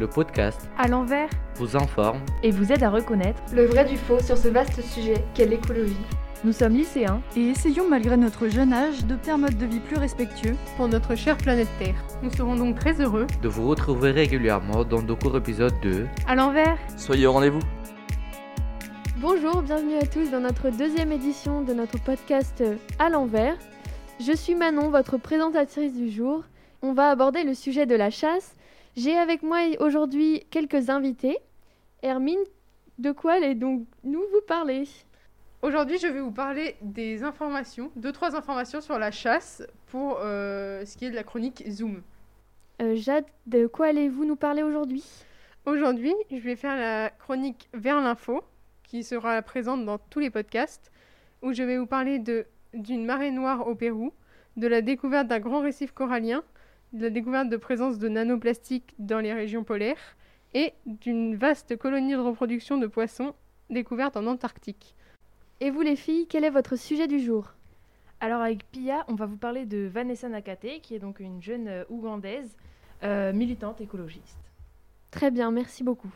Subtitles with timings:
[0.00, 4.18] Le podcast à l'envers vous informe et vous aide à reconnaître le vrai du faux
[4.18, 5.94] sur ce vaste sujet qu'est l'écologie.
[6.42, 9.98] Nous sommes lycéens et essayons malgré notre jeune âge d'opter un mode de vie plus
[9.98, 12.02] respectueux pour notre chère planète Terre.
[12.22, 16.34] Nous serons donc très heureux de vous retrouver régulièrement dans nos courts épisodes de À
[16.34, 16.78] l'envers.
[16.96, 17.60] Soyez au rendez-vous.
[19.18, 22.64] Bonjour, bienvenue à tous dans notre deuxième édition de notre podcast
[22.98, 23.58] À l'envers.
[24.18, 26.44] Je suis Manon, votre présentatrice du jour.
[26.80, 28.56] On va aborder le sujet de la chasse.
[29.02, 31.38] J'ai avec moi aujourd'hui quelques invités.
[32.02, 32.44] Hermine,
[32.98, 34.86] de quoi allez donc nous vous parler?
[35.62, 40.84] Aujourd'hui, je vais vous parler des informations, deux trois informations sur la chasse pour euh,
[40.84, 42.02] ce qui est de la chronique Zoom.
[42.82, 45.06] Euh, Jade, de quoi allez-vous nous parler aujourd'hui?
[45.64, 48.44] Aujourd'hui, je vais faire la chronique Vers l'info,
[48.82, 50.92] qui sera présente dans tous les podcasts,
[51.40, 54.12] où je vais vous parler de d'une marée noire au Pérou,
[54.58, 56.44] de la découverte d'un grand récif corallien,
[56.92, 60.16] la découverte de présence de nanoplastiques dans les régions polaires
[60.54, 63.34] et d'une vaste colonie de reproduction de poissons
[63.70, 64.96] découverte en Antarctique.
[65.60, 67.54] Et vous les filles, quel est votre sujet du jour?
[68.18, 71.68] Alors avec Pia, on va vous parler de Vanessa Nakate, qui est donc une jeune
[71.68, 72.56] euh, ougandaise
[73.02, 74.38] euh, militante écologiste.
[75.10, 76.12] Très bien, merci beaucoup.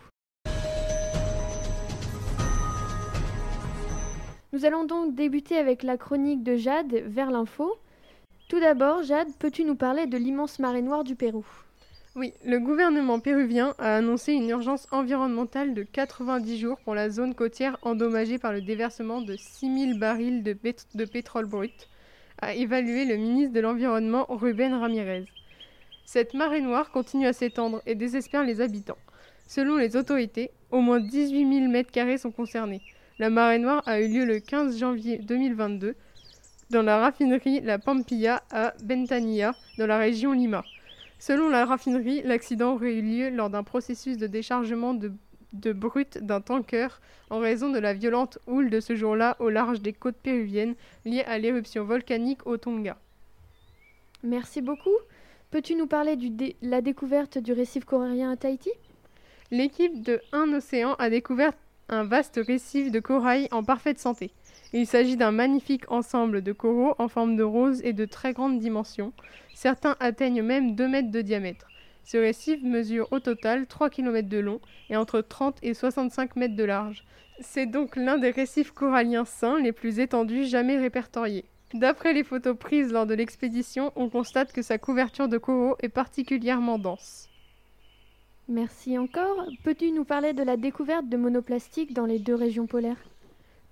[4.53, 7.77] Nous allons donc débuter avec la chronique de Jade vers l'info.
[8.55, 11.45] Tout d'abord, Jade, peux-tu nous parler de l'immense marée noire du Pérou?
[12.15, 17.35] Oui, le gouvernement péruvien a annoncé une urgence environnementale de 90 jours pour la zone
[17.35, 21.89] côtière endommagée par le déversement de 6000 barils de, pétrole brut,
[22.41, 25.25] a évalué le ministre de l'Environnement Ruben Ramirez.
[26.05, 28.99] Cette marée noire continue à s'étendre et désespère les habitants.
[29.49, 32.83] Selon les autorités, au moins 18 000 mètres carrés sont concernés.
[33.19, 35.97] La marée noire a eu lieu le 15 janvier 2022
[36.75, 40.65] dans la raffinerie La Pampilla à Bentania, dans la région Lima.
[41.21, 45.13] Selon la raffinerie, l'accident aurait eu lieu lors d'un processus de déchargement de,
[45.53, 46.89] de brut d'un tanker
[47.31, 50.75] en raison de la violente houle de ce jour-là au large des côtes péruviennes
[51.05, 52.97] liée à l'éruption volcanique au Tonga.
[54.25, 54.99] Merci beaucoup.
[55.53, 58.73] Peux-tu nous parler de la découverte du récif corallien à Tahiti?
[59.53, 61.53] L'équipe de Un Océan a découvert
[61.89, 64.33] un vaste récif de corail en parfaite santé.
[64.73, 68.59] Il s'agit d'un magnifique ensemble de coraux en forme de rose et de très grandes
[68.59, 69.13] dimensions.
[69.55, 71.69] Certains atteignent même 2 mètres de diamètre.
[72.05, 76.57] Ce récif mesure au total 3 km de long et entre 30 et 65 mètres
[76.57, 77.05] de large.
[77.41, 81.45] C'est donc l'un des récifs coralliens sains les plus étendus jamais répertoriés.
[81.73, 85.89] D'après les photos prises lors de l'expédition, on constate que sa couverture de coraux est
[85.89, 87.29] particulièrement dense.
[88.49, 89.47] Merci encore.
[89.63, 93.03] Peux-tu nous parler de la découverte de monoplastiques dans les deux régions polaires?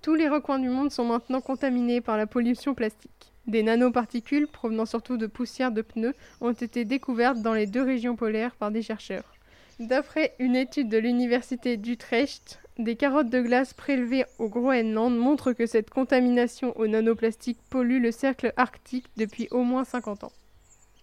[0.01, 3.31] Tous les recoins du monde sont maintenant contaminés par la pollution plastique.
[3.45, 8.15] Des nanoparticules, provenant surtout de poussière de pneus, ont été découvertes dans les deux régions
[8.15, 9.35] polaires par des chercheurs.
[9.79, 15.67] D'après une étude de l'université d'Utrecht, des carottes de glace prélevées au Groenland montrent que
[15.67, 20.31] cette contamination au nanoplastique pollue le cercle arctique depuis au moins 50 ans.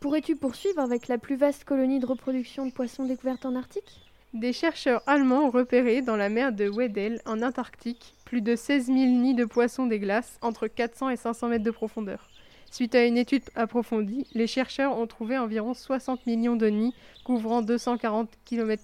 [0.00, 4.00] Pourrais-tu poursuivre avec la plus vaste colonie de reproduction de poissons découverte en Arctique?
[4.32, 8.86] Des chercheurs allemands ont repéré dans la mer de Weddell, en Antarctique, plus de 16
[8.86, 12.30] 000 nids de poissons des glaces entre 400 et 500 mètres de profondeur.
[12.70, 16.94] Suite à une étude approfondie, les chercheurs ont trouvé environ 60 millions de nids
[17.24, 18.82] couvrant 240 km.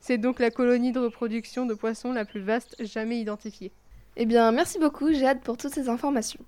[0.00, 3.72] C'est donc la colonie de reproduction de poissons la plus vaste jamais identifiée.
[4.16, 6.44] Eh bien, merci beaucoup Jade pour toutes ces informations.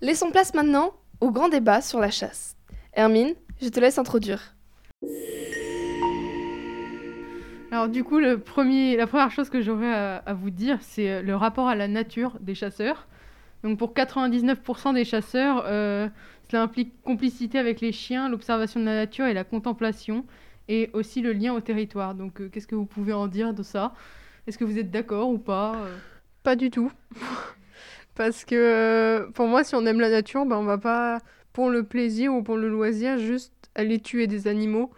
[0.00, 2.56] Laissons place maintenant au grand débat sur la chasse.
[2.94, 4.54] Hermine, je te laisse introduire.
[7.70, 11.22] Alors du coup, le premier, la première chose que j'aurais à, vous dire, c'est euh,
[11.22, 13.08] le rapport à la nature des chasseurs.
[13.62, 16.06] Donc pour 99% des chasseurs, euh,
[16.50, 20.26] cela implique complicité avec les chiens, l'observation de la nature et la contemplation,
[20.68, 22.14] et aussi le lien au territoire.
[22.14, 23.94] Donc euh, qu'est-ce que vous pouvez en dire de ça?
[24.46, 25.74] Est-ce que vous êtes d'accord ou pas
[26.42, 26.92] Pas du tout.
[28.16, 31.20] Parce que pour moi, si on aime la nature, ben, on va pas
[31.52, 34.92] pour le plaisir ou pour le loisir, juste aller tuer des animaux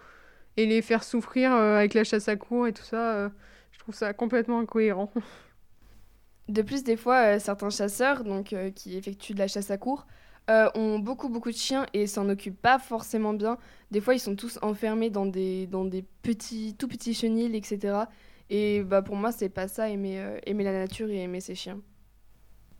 [0.57, 3.29] et les faire souffrir euh, avec la chasse à cour et tout ça, euh,
[3.71, 5.11] je trouve ça complètement incohérent.
[6.47, 10.05] De plus, des fois, euh, certains chasseurs donc, qui effectuent de la chasse à cour
[10.47, 13.57] ont beaucoup beaucoup de chiens et s'en occupent pas forcément bien.
[13.89, 18.03] Des fois, ils sont tous enfermés dans des, dans des petits, tout petits chenils, etc.
[18.51, 21.81] Et bah, pour moi, c'est pas ça, aimer, aimer la nature et aimer ses chiens.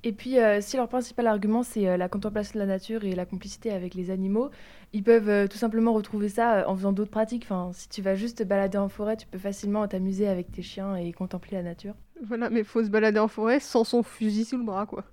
[0.07, 3.15] Et puis, euh, si leur principal argument, c'est euh, la contemplation de la nature et
[3.15, 4.51] la complicité avec les animaux,
[4.93, 7.45] ils peuvent euh, tout simplement retrouver ça en faisant d'autres pratiques.
[7.45, 10.61] Enfin, si tu vas juste te balader en forêt, tu peux facilement t'amuser avec tes
[10.61, 11.95] chiens et contempler la nature.
[12.23, 15.05] Voilà, mais il faut se balader en forêt sans son fusil sous le bras, quoi.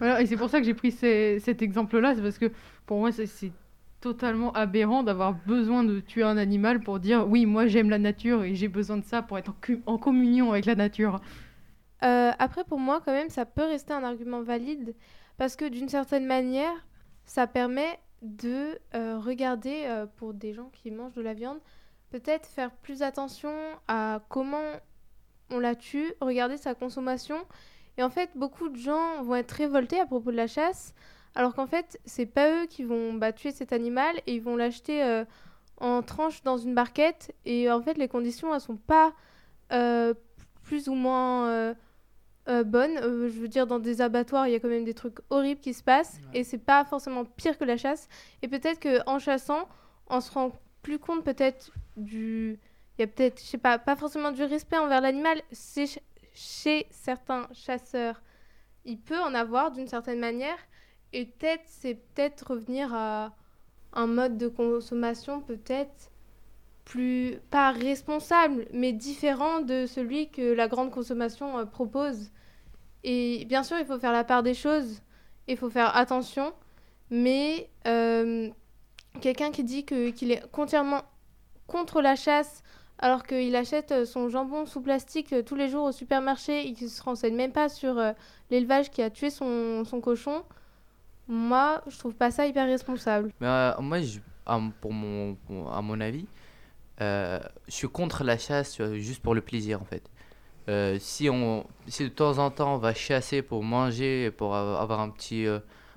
[0.00, 2.50] Voilà, et c'est pour ça que j'ai pris cet exemple-là, c'est parce que
[2.84, 3.52] pour moi, c'est
[4.00, 8.42] totalement aberrant d'avoir besoin de tuer un animal pour dire oui, moi j'aime la nature
[8.42, 9.54] et j'ai besoin de ça pour être
[9.86, 11.20] en, communion avec la nature.
[12.04, 14.94] Euh, après, pour moi, quand même, ça peut rester un argument valide
[15.38, 16.74] parce que d'une certaine manière,
[17.24, 21.58] ça permet de euh, regarder euh, pour des gens qui mangent de la viande,
[22.10, 23.54] peut-être faire plus attention
[23.88, 24.62] à comment
[25.50, 27.36] on la tue, regarder sa consommation.
[27.98, 30.94] Et en fait, beaucoup de gens vont être révoltés à propos de la chasse
[31.34, 34.56] alors qu'en fait, c'est pas eux qui vont bah, tuer cet animal et ils vont
[34.56, 35.24] l'acheter
[35.78, 37.34] en tranches dans une barquette.
[37.46, 39.14] Et en fait, les conditions, elles sont pas
[40.62, 41.74] plus ou moins
[42.48, 42.98] euh, bonnes.
[43.02, 45.74] je veux dire, dans des abattoirs, il y a quand même des trucs horribles qui
[45.74, 46.20] se passent.
[46.34, 48.08] Et c'est pas forcément pire que la chasse.
[48.42, 49.68] Et peut-être qu'en chassant,
[50.08, 50.52] on se rend
[50.82, 52.58] plus compte peut-être du.
[52.98, 55.40] Il y a peut-être, je sais pas, pas forcément du respect envers l'animal.
[55.50, 55.86] C'est
[56.34, 58.20] chez certains chasseurs,
[58.84, 60.58] il peut en avoir d'une certaine manière.
[61.12, 63.34] Et peut-être, c'est peut-être revenir à
[63.92, 66.11] un mode de consommation peut-être
[66.84, 72.30] plus, pas responsable, mais différent de celui que la grande consommation euh, propose.
[73.04, 75.02] Et bien sûr, il faut faire la part des choses,
[75.48, 76.52] il faut faire attention,
[77.10, 78.48] mais euh,
[79.20, 81.02] quelqu'un qui dit qu'il est entièrement
[81.66, 82.62] contre la chasse
[82.98, 86.88] alors qu'il achète son jambon sous plastique euh, tous les jours au supermarché et qu'il
[86.88, 88.00] se renseigne même pas sur
[88.50, 90.44] l'élevage qui a tué son, son cochon,
[91.28, 93.30] moi, je trouve pas ça hyper responsable.
[93.40, 94.18] Mais, euh, moi, je,
[94.80, 95.36] pour mon,
[95.72, 96.41] à mon avis, euh,
[97.02, 100.08] je suis contre la chasse euh, juste pour le plaisir en fait.
[101.00, 105.10] si, on, si de temps en temps on va chasser pour manger, pour avoir un
[105.10, 105.46] petit,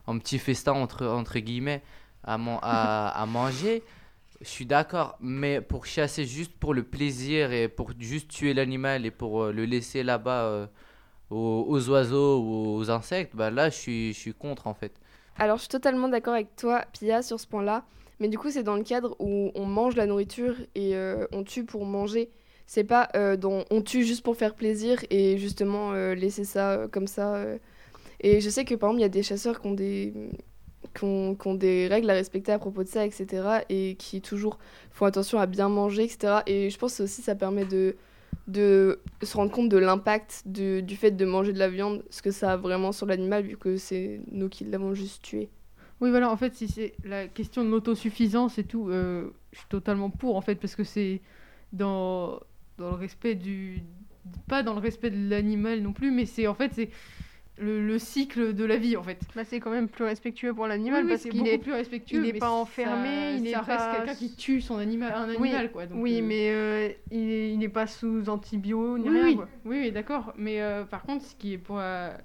[0.08, 1.84] un petit festin entre, entre guillemets
[2.24, 2.38] à
[3.28, 3.84] manger,
[4.42, 5.18] je suis d'accord.
[5.20, 9.66] Mais pour chasser juste pour le plaisir et pour juste tuer l'animal et pour le
[9.66, 10.68] laisser là-bas
[11.30, 15.00] aux, aux, oiseaux ou aux insectes, bah là je suis, je suis contre en fait.
[15.38, 17.84] Alors, je suis totalement d'accord avec toi, Pia, sur ce point-là.
[18.20, 21.44] Mais du coup, c'est dans le cadre où on mange la nourriture et euh, on
[21.44, 22.30] tue pour manger.
[22.66, 26.88] C'est pas euh, dont on tue juste pour faire plaisir et justement euh, laisser ça
[26.92, 27.44] comme ça.
[28.22, 30.14] Et je sais que par exemple, il y a des chasseurs qui ont des,
[30.94, 33.66] qui ont, des règles à respecter à propos de ça, etc.
[33.70, 34.58] Et qui toujours
[34.92, 36.38] font attention à bien manger, etc.
[36.48, 37.96] Et je pense aussi ça permet de
[38.48, 42.32] de se rendre compte de l'impact du fait de manger de la viande, ce que
[42.32, 45.50] ça a vraiment sur l'animal, vu que c'est nous qui l'avons juste tué.
[46.02, 49.68] Oui, voilà, en fait, si c'est la question de l'autosuffisance et tout, euh, je suis
[49.68, 51.22] totalement pour, en fait, parce que c'est
[51.72, 52.40] dans,
[52.78, 53.82] dans le respect du.
[54.48, 56.90] Pas dans le respect de l'animal non plus, mais c'est en fait, c'est
[57.58, 59.20] le, cycle de la vie en fait.
[59.36, 62.18] Bah, c'est quand même plus respectueux pour l'animal parce qu'il est plus respectueux.
[62.18, 65.72] Il n'est pas enfermé, il ça reste quelqu'un qui tue son animal, un animal oui,
[65.72, 65.84] quoi.
[65.94, 69.48] oui, euh, mais euh, il n'est pas sous antibio ni oui, rien.
[69.66, 70.34] Oui, oui, d'accord.
[70.38, 72.20] Mais euh, par contre, ce qui est pour la,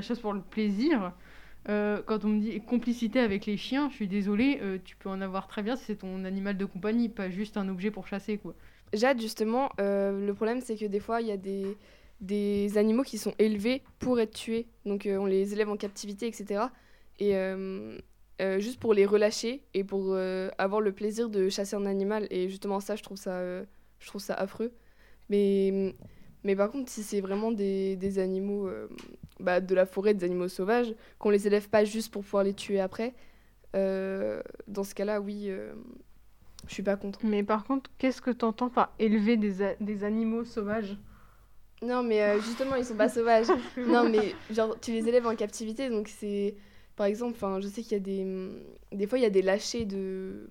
[0.00, 1.12] chasse pour le plaisir,
[1.66, 5.48] quand on me dit complicité avec les chiens, je suis désolée, tu peux en avoir
[5.48, 8.54] très bien si c'est ton animal de compagnie, pas juste un objet pour chasser quoi.
[8.92, 11.76] Jade, justement, le problème c'est que des fois il y a des
[12.20, 14.66] des animaux qui sont élevés pour être tués.
[14.84, 16.64] Donc euh, on les élève en captivité, etc.
[17.18, 17.98] Et euh,
[18.40, 20.16] euh, juste pour les relâcher et pour
[20.58, 22.26] avoir le plaisir de chasser un animal.
[22.30, 23.40] Et justement ça, je trouve ça,
[23.98, 24.72] je trouve ça affreux.
[25.28, 25.94] Mais,
[26.44, 28.70] mais par contre, si c'est vraiment des, des animaux
[29.40, 32.54] bah, de la forêt, des animaux sauvages, qu'on les élève pas juste pour pouvoir les
[32.54, 33.14] tuer après,
[33.74, 35.50] dans ce cas-là, oui,
[36.66, 37.20] je suis pas contre.
[37.24, 40.96] Mais par contre, qu'est-ce que tu entends par élever des, des animaux sauvages?
[41.82, 43.48] Non, mais euh, justement, ils sont pas sauvages.
[43.76, 46.56] non, mais genre, tu les élèves en captivité, donc c'est.
[46.96, 48.26] Par exemple, je sais qu'il y a des.
[48.92, 50.48] Des fois, il y a des lâchers de.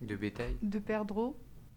[0.00, 0.56] De bétail.
[0.62, 1.36] De perdreaux.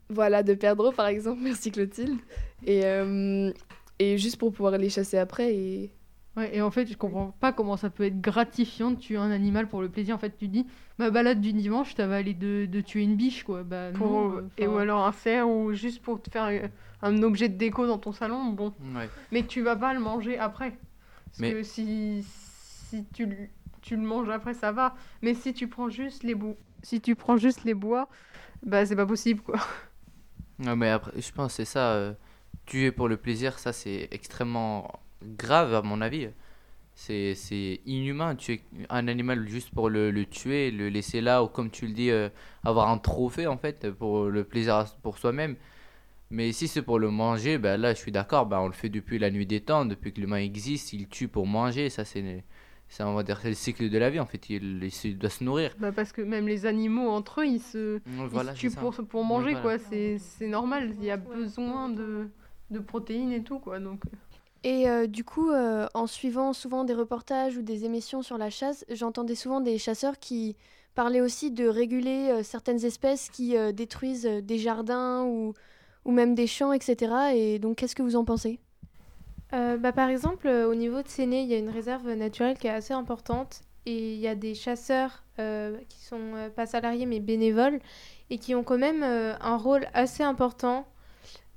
[0.10, 1.42] Voilà, de perdreaux, par exemple.
[1.44, 2.20] Merci Clotilde.
[2.66, 3.52] Et, euh,
[4.00, 5.54] et juste pour pouvoir les chasser après.
[5.54, 5.92] Et...
[6.38, 9.32] Ouais, et en fait, je comprends pas comment ça peut être gratifiant de tuer un
[9.32, 10.16] animal pour le plaisir.
[10.16, 13.44] En fait, tu dis, ma balade du dimanche, t'avais allé de, de tuer une biche,
[13.44, 13.64] quoi.
[13.64, 16.70] Bah, non, Et ou alors un cerf, ou juste pour te faire
[17.02, 18.74] un objet de déco dans ton salon, bon.
[19.32, 20.78] Mais tu vas pas le manger après.
[21.38, 23.50] Parce que si, si tu,
[23.82, 24.96] tu le manges après, ça va.
[25.22, 28.10] Mais si tu prends juste les bois, si tu prends juste les bois,
[28.64, 29.60] bah c'est pas possible quoi.
[30.60, 31.92] Non mais après, je pense c'est ça.
[31.94, 32.14] Euh,
[32.66, 35.00] tuer pour le plaisir, ça c'est extrêmement
[35.38, 36.30] grave à mon avis.
[36.94, 41.48] C'est, c'est inhumain tuer un animal juste pour le, le, tuer, le laisser là ou
[41.48, 42.30] comme tu le dis, euh,
[42.64, 45.58] avoir un trophée en fait pour le plaisir pour soi-même.
[46.32, 48.90] Mais si c'est pour le manger, ben là, je suis d'accord, ben on le fait
[48.90, 52.44] depuis la nuit des temps, depuis que l'humain existe, il tue pour manger, ça c'est
[53.00, 54.80] on va dire le cycle de la vie en fait il,
[55.18, 58.00] doit se nourrir bah parce que même les animaux entre eux ils se,
[58.54, 62.30] tuent pour, pour manger quoi c'est normal il y a besoin de,
[62.70, 64.18] de, protéines et tout quoi donc euh.
[64.66, 68.50] Et euh, du coup euh, en suivant souvent des reportages ou des émissions sur la
[68.50, 70.58] chasse j'entendais souvent des chasseurs qui
[70.96, 75.54] parlait aussi de réguler certaines espèces qui détruisent des jardins ou,
[76.06, 77.14] ou même des champs, etc.
[77.34, 78.62] Et donc, qu'est-ce que vous en pensez?
[79.52, 82.70] Bah, Par exemple, au niveau de Séné, il y a une réserve naturelle qui est
[82.70, 87.20] assez importante et il y a des chasseurs euh, qui sont euh, pas salariés mais
[87.20, 87.80] bénévoles
[88.30, 90.88] et qui ont quand même euh, un rôle assez important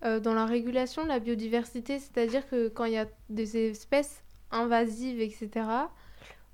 [0.02, 5.20] dans la régulation de la biodiversité, c'est-à-dire que quand il y a des espèces invasives,
[5.20, 5.66] etc.,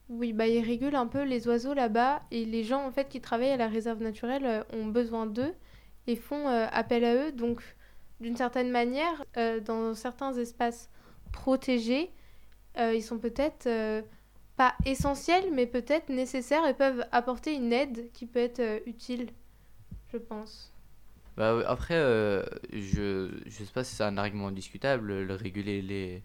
[0.08, 3.20] oui, bah, ils régulent un peu les oiseaux là-bas et les gens en fait qui
[3.20, 5.54] travaillent à la réserve naturelle ont besoin d'eux
[6.06, 7.32] et font appel à eux.
[7.32, 7.62] Donc,
[8.20, 9.24] d'une certaine manière,
[9.64, 10.90] dans certains espaces
[11.32, 12.10] protégés,
[12.78, 13.66] ils sont peut-être
[14.56, 19.30] pas essentiels, mais peut-être nécessaires et peuvent apporter une aide qui peut être euh, utile,
[20.12, 20.72] je pense.
[21.36, 26.22] Bah, après, euh, je ne sais pas si c'est un argument discutable, le réguler les,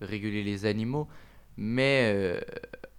[0.00, 1.08] réguler les animaux,
[1.56, 2.40] mais euh,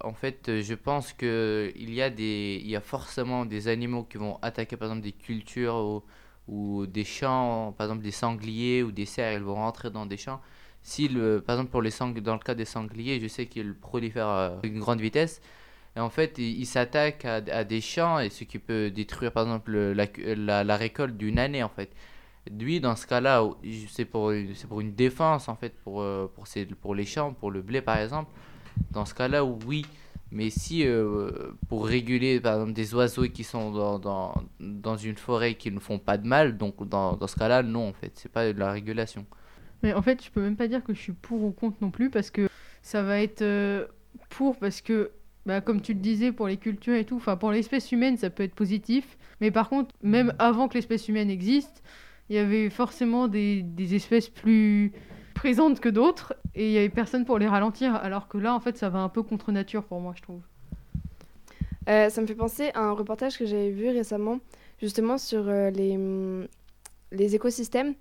[0.01, 4.77] en fait, je pense qu'il y, a y a forcément des animaux qui vont attaquer
[4.77, 6.03] par exemple des cultures ou,
[6.47, 10.17] ou des champs, par exemple des sangliers ou des cerfs, ils vont rentrer dans des
[10.17, 10.41] champs
[10.81, 13.73] si le, par exemple pour les sang dans le cas des sangliers, je sais qu'ils
[13.75, 15.41] prolifèrent à une grande vitesse.
[15.95, 19.43] Et en fait, ils s'attaquent à, à, des champs et ce qui peut détruire par
[19.43, 21.91] exemple la, la, récolte d'une année en fait.
[22.49, 23.43] Lui, dans ce cas-là,
[23.89, 24.31] c'est pour,
[24.69, 26.45] pour une défense en fait pour, euh, pour,
[26.81, 28.31] pour les champs, pour le blé par exemple.
[28.91, 29.85] Dans ce cas-là, oui.
[30.31, 31.31] Mais si euh,
[31.67, 35.79] pour réguler par exemple des oiseaux qui sont dans, dans, dans, une forêt qui ne
[35.79, 38.59] font pas de mal, donc dans, dans ce cas-là, non en fait, c'est pas de
[38.59, 39.25] la régulation.
[39.81, 41.89] Mais en fait, je peux même pas dire que je suis pour ou contre non
[41.89, 42.47] plus parce que
[42.83, 43.87] ça va être euh,
[44.29, 45.11] pour parce que
[45.45, 48.29] bah, comme tu le disais pour les cultures et tout, enfin pour l'espèce humaine ça
[48.29, 51.83] peut être positif, mais par contre même avant que l'espèce humaine existe,
[52.29, 54.91] il y avait forcément des, des espèces plus
[55.33, 58.59] présentes que d'autres et il y avait personne pour les ralentir, alors que là en
[58.59, 60.41] fait ça va un peu contre nature pour moi je trouve.
[61.89, 64.39] Euh, ça me fait penser à un reportage que j'avais vu récemment
[64.79, 65.97] justement sur euh, les,
[67.11, 67.95] les écosystèmes.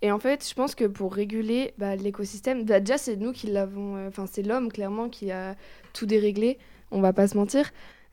[0.00, 3.46] Et en fait, je pense que pour réguler bah, l'écosystème, bah, déjà c'est nous qui
[3.46, 5.56] l'avons, euh, enfin c'est l'homme clairement qui a
[5.92, 6.58] tout déréglé,
[6.92, 7.70] on va pas se mentir.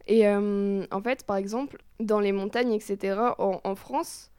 [0.07, 4.31] Et euh, en fait, par exemple, dans les montagnes, etc., en, France,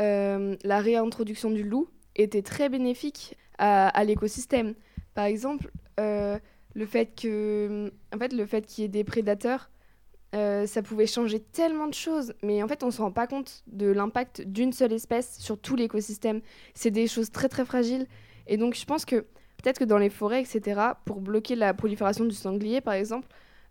[0.00, 4.74] euh, la réintroduction du loup était très bénéfique à, l'écosystème.
[5.14, 9.70] Par exemple, le fait que, en fait, le fait qu'il y ait des prédateurs
[10.34, 13.62] euh, ça pouvait changer tellement de choses, mais en fait, on se rend pas compte
[13.68, 16.40] de l'impact d'une seule espèce sur tout l'écosystème.
[16.74, 18.06] C'est des choses très très fragiles.
[18.46, 19.16] Et donc, je pense que
[19.56, 23.28] peut-être que dans les forêts, etc., pour bloquer la prolifération du sanglier, par exemple,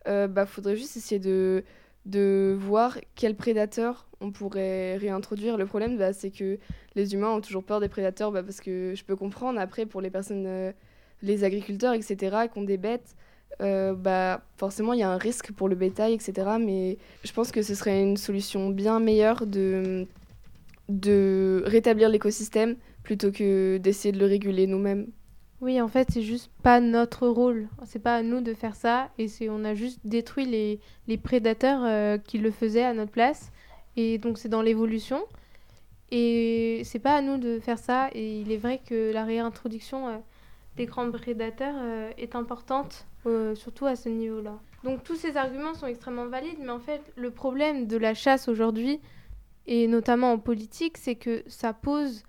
[0.08, 1.64] euh, bah, faudrait juste essayer de,
[2.06, 5.58] de voir quels prédateurs on pourrait réintroduire.
[5.58, 6.58] Le problème, bah, c'est que
[6.96, 10.02] les humains ont toujours peur des prédateurs, bah, parce que je peux comprendre après pour
[10.02, 10.72] les personnes, euh,
[11.22, 13.16] les agriculteurs, etc., qui ont des bêtes.
[13.62, 16.58] Euh, bah, forcément, il y a un risque pour le bétail, etc.
[16.60, 20.06] Mais je pense que ce serait une solution bien meilleure de,
[20.90, 25.08] de rétablir l'écosystème plutôt que d'essayer de le réguler nous-mêmes.
[25.62, 27.68] Oui, en fait, c'est juste pas notre rôle.
[27.86, 29.10] C'est pas à nous de faire ça.
[29.18, 33.52] Et on a juste détruit les, les prédateurs euh, qui le faisaient à notre place.
[33.96, 35.24] Et donc, c'est dans l'évolution.
[36.12, 38.10] Et c'est pas à nous de faire ça.
[38.14, 40.18] Et il est vrai que la réintroduction euh,
[40.76, 41.76] des grands prédateurs
[42.18, 44.60] est importante euh, surtout à ce niveau-là.
[44.84, 48.48] Donc tous ces arguments sont extrêmement valides, mais en fait le problème de la chasse
[48.48, 49.00] aujourd'hui,
[49.66, 52.24] et notamment en politique, c'est que ça pose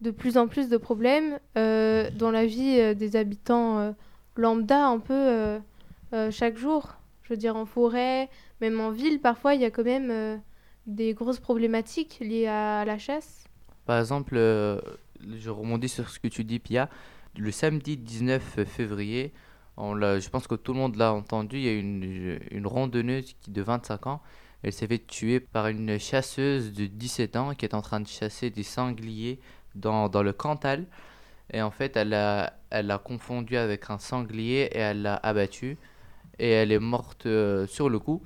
[0.00, 3.94] de plus en plus de problèmes euh, dans la vie euh, des habitants
[4.36, 5.60] lambda un peu
[6.30, 6.96] chaque jour.
[7.22, 8.28] Je veux dire en forêt,
[8.60, 10.40] même en ville, parfois il y a quand même
[10.86, 13.44] des grosses problématiques liées à, la chasse.
[13.84, 16.88] Par exemple, je rebondis sur ce que tu dis, Pia.
[17.38, 19.32] Le samedi 19 février,
[19.78, 21.58] je pense que tout le monde l'a entendu.
[21.58, 24.22] Il y a une, une randonneuse qui, de 25 ans.
[24.62, 28.06] Elle s'est fait tuer par une chasseuse de 17 ans qui est en train de
[28.06, 29.40] chasser des sangliers
[29.74, 30.84] dans, dans le Cantal.
[31.52, 35.78] Et en fait, elle a, elle a confondu avec un sanglier et elle l'a abattu.
[36.38, 38.22] Et elle est morte euh, sur le coup.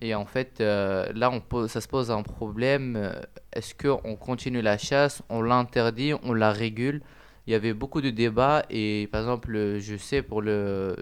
[0.00, 3.12] Et en fait, euh, là, on ça se pose un problème.
[3.52, 5.22] Est-ce qu'on continue la chasse?
[5.28, 6.12] On l'interdit?
[6.22, 7.02] On la régule?
[7.46, 10.96] Il y avait beaucoup de débats et par exemple je sais pour le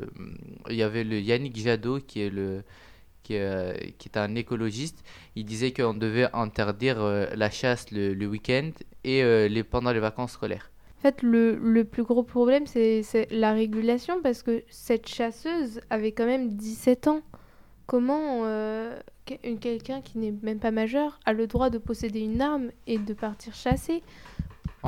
[0.68, 2.64] il y avait le Yannick Jadot qui est le
[3.24, 5.02] qui est, qui est un écologiste
[5.34, 8.70] il disait qu'on devait interdire euh, la chasse le, week-end
[9.02, 10.70] et euh, pendant les vacances scolaires.
[10.98, 16.12] En fait le, le plus gros problème c'est la régulation parce que cette chasseuse avait
[16.12, 17.20] quand même 17 ans.
[17.86, 22.70] Comment euh, quelqu'un qui n'est même pas majeur a le droit de posséder une arme
[22.86, 24.02] et de partir chasser?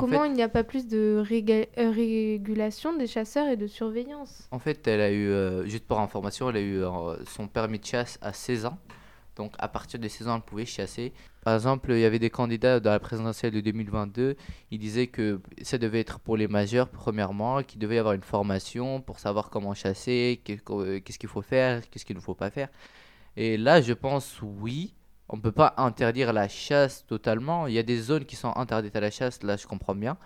[0.00, 4.49] Comment il n'y a pas plus de euh, régulation des chasseurs et de surveillance?
[4.50, 7.79] En fait, elle a eu, euh, juste pour information, elle a eu euh, son permis
[7.79, 8.79] de chasse à 16 ans.
[9.37, 11.12] Donc à partir de 16 ans, on pouvait chasser.
[11.45, 14.35] Par exemple, il y avait des candidats dans la présidentielle de 2022,
[14.71, 18.23] ils disaient que ça devait être pour les majeurs premièrement, qu'il devait y avoir une
[18.23, 22.69] formation pour savoir comment chasser, qu'est-ce qu'il faut faire, qu'est-ce qu'il ne faut pas faire.
[23.37, 24.95] Et là, je pense oui,
[25.28, 27.66] on ne peut pas interdire la chasse totalement.
[27.66, 30.16] Il y a des zones qui sont interdites à la chasse, là je comprends bien.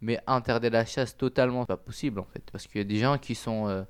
[0.00, 2.42] Mais interdire la chasse totalement, c'est pas possible en fait.
[2.50, 3.68] Parce qu'il y a des gens qui sont...
[3.68, 3.82] Euh,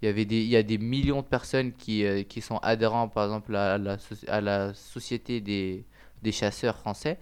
[0.00, 2.58] il y, avait des, il y a des millions de personnes qui, euh, qui sont
[2.58, 3.96] adhérents, par exemple, à la,
[4.28, 5.84] à la société des,
[6.22, 7.18] des chasseurs français.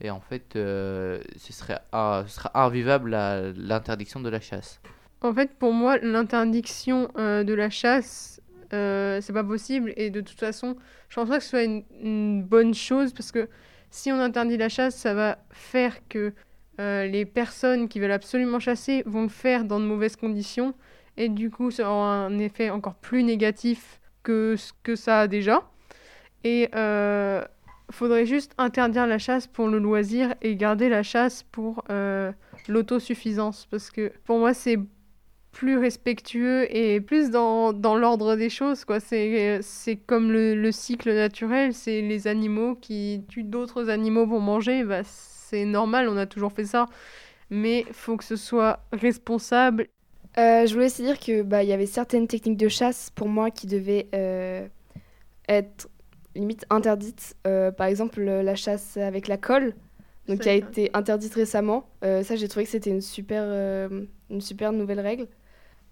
[0.00, 4.80] Et en fait, euh, ce, serait, ce serait invivable l'interdiction de la chasse.
[5.20, 8.40] En fait, pour moi, l'interdiction de la chasse,
[8.72, 9.92] euh, c'est pas possible.
[9.96, 10.76] Et de toute façon,
[11.08, 13.48] je pense pas que ce soit une, bonne chose parce que
[13.90, 16.32] si on interdit la chasse, ça va faire que
[16.80, 20.74] euh, les personnes qui veulent absolument chasser vont le faire dans de mauvaises conditions.
[21.16, 25.28] Et du coup, ça aura un effet encore plus négatif que ce que ça a
[25.28, 25.62] déjà.
[26.44, 27.42] Et euh,
[27.90, 31.84] faudrait juste interdire la chasse pour le loisir et garder la chasse pour
[32.68, 33.66] l'autosuffisance.
[33.70, 34.78] Parce que pour moi, c'est
[35.56, 38.84] plus respectueux et plus dans, dans l'ordre des choses.
[38.84, 39.00] quoi.
[39.00, 39.62] C'est,
[40.06, 44.84] comme le, le, cycle naturel, c'est les animaux qui tuent d'autres animaux pour manger.
[44.84, 46.84] Bah, c'est normal, on a toujours fait ça.
[47.48, 49.88] Mais faut que ce soit responsable.
[50.36, 53.50] Euh, je voulais aussi dire que bah, y avait certaines techniques de chasse pour moi
[53.50, 54.68] qui devaient euh,
[55.48, 55.88] être
[56.34, 57.34] limite interdites.
[57.46, 59.74] Euh, par exemple, la chasse avec la colle,
[60.28, 61.88] donc qui a été interdite récemment.
[62.02, 63.42] ça, j'ai trouvé que c'était une super,
[64.28, 65.28] une super nouvelle règle.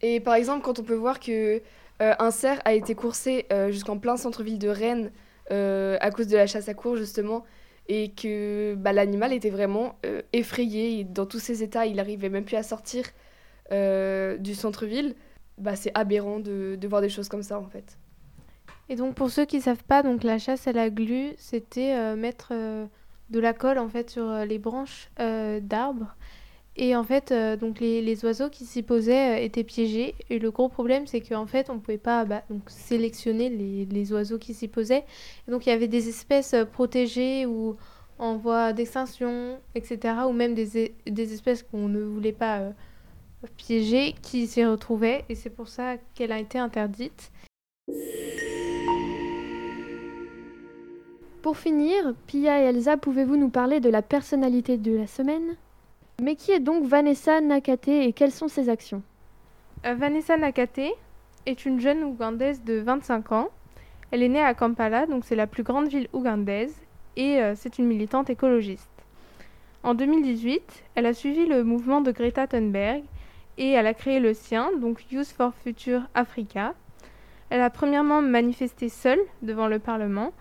[0.07, 1.63] Et par exemple, quand on peut voir que
[2.03, 5.11] euh, un cerf a été coursé euh, jusqu'en plein centre-ville de Rennes
[5.51, 7.43] euh, à cause de la chasse à cour justement,
[7.89, 9.97] et que bah, l'animal était vraiment
[10.35, 13.05] effrayé, dans tous ses états, il n'arrivait même plus à sortir
[13.71, 15.15] du centre-ville,
[15.57, 17.97] bah, c'est aberrant de, de, voir des choses comme ça en fait.
[18.91, 22.15] Et donc pour ceux qui ne savent pas, donc la chasse à la glu, c'était
[22.15, 26.15] mettre de la colle en fait sur les branches d'arbres
[26.77, 30.17] et en fait, euh, donc les, les, oiseaux qui s'y posaient euh, étaient piégés.
[30.29, 33.85] Et le gros problème, c'est qu'en fait, on ne pouvait pas bah, donc, sélectionner les,
[33.85, 35.05] les, oiseaux qui s'y posaient.
[35.47, 37.77] Et donc il y avait des espèces euh, protégées ou
[38.19, 40.15] en voie d'extinction, etc.
[40.29, 42.73] Ou même des, des espèces qu'on ne voulait pas
[43.57, 45.25] piéger qui s'y retrouvaient.
[45.29, 47.31] Et c'est pour ça qu'elle a été interdite.
[51.43, 55.57] Pour finir, Pia et Elsa, pouvez-vous nous parler de la personnalité de la semaine?
[56.21, 59.03] Mais qui est donc Vanessa Nakate et quelles sont ses actions?
[59.85, 60.95] Euh, Vanessa Nakate
[61.47, 63.49] est une jeune Ougandaise de 25 ans.
[64.11, 66.75] Elle est née à Kampala, donc c'est la plus grande ville ougandaise,
[67.17, 68.91] et euh, c'est une militante écologiste.
[69.83, 73.03] En 2018, elle a suivi le mouvement de Greta Thunberg
[73.59, 76.75] et elle a créé le sien, donc Youth for Future Africa.
[77.51, 80.33] Elle a premièrement manifesté seule devant le Parlement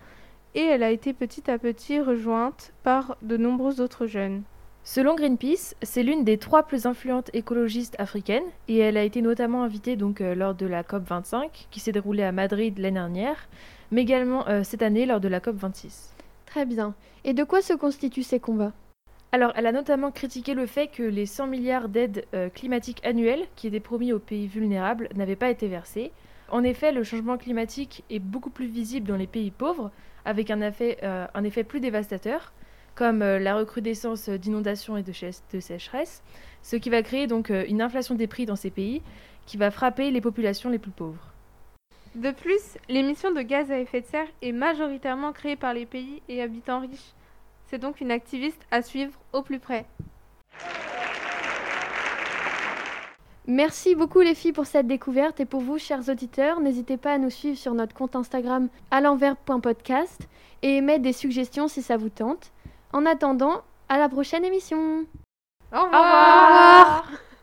[0.54, 4.42] et elle a été petit à petit rejointe par de nombreux autres jeunes.
[4.86, 9.62] Selon Greenpeace, c'est l'une des trois plus influentes écologistes africaines et elle a été notamment
[9.62, 13.48] invitée donc euh, lors de la COP 25 qui s'est déroulée à Madrid l'année dernière,
[13.90, 16.14] mais également euh, cette année lors de la COP 26.
[16.44, 16.94] Très bien.
[17.24, 18.72] Et de quoi se constituent ces combats?
[19.32, 23.46] Alors, elle a notamment critiqué le fait que les 100 milliards d'aides euh, climatiques annuelles
[23.56, 26.12] qui étaient promis aux pays vulnérables n'avaient pas été versés.
[26.50, 29.90] En effet, le changement climatique est beaucoup plus visible dans les pays pauvres,
[30.26, 32.52] avec un effet, un effet plus dévastateur
[32.94, 35.12] comme euh, la recrudescence d'inondations et de,
[35.52, 36.22] de sécheresse,
[36.62, 39.02] ce qui va créer donc euh, une inflation des prix dans ces pays
[39.46, 41.32] qui va frapper les populations les plus pauvres.
[42.14, 46.22] De plus, l'émission de gaz à effet de serre est majoritairement créée par les pays
[46.28, 47.12] et habitants riches.
[47.66, 49.84] C'est donc une activiste à suivre au plus près.
[53.46, 57.18] Merci beaucoup les filles pour cette découverte et pour vous chers auditeurs, n'hésitez pas à
[57.18, 60.28] nous suivre sur notre compte Instagram à l'envers.podcast
[60.62, 62.53] et émettre des suggestions si ça vous tente.
[62.94, 65.04] En attendant, à la prochaine émission.
[65.72, 67.04] Au revoir.